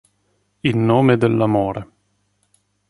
In 0.61 0.83
nome 0.83 1.15
dell'amore 1.15 1.87